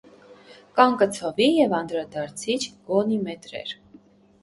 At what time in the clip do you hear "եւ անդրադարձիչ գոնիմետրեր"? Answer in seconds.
1.59-3.81